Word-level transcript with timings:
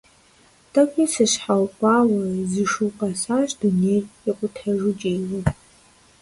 ТӀэкӀуи 0.73 1.05
сыщхьэукъуауэ, 1.13 2.21
зы 2.51 2.63
шу 2.71 2.89
къэсащ 2.97 3.49
дунейр 3.59 4.03
икъутэжу 4.29 4.93
кӀийуэ. 4.99 5.39